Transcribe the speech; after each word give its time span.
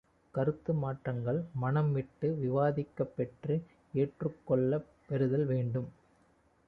கருத்து 0.35 0.73
மாற்றங்கள் 0.73 1.45
மனம்விட்டு 1.61 2.27
விவாதிக்கப் 2.39 3.13
பெற்று 3.15 3.55
ஏற்றுக் 3.93 4.41
கொள்ளப் 4.45 4.89
பெறுதல் 5.07 5.45
வேண்டும். 5.45 5.89